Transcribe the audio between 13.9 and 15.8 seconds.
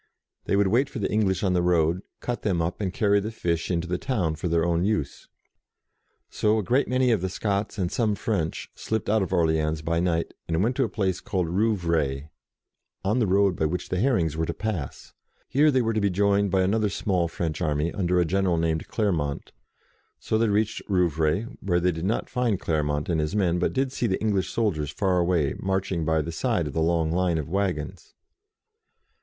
herrings were to pass. Here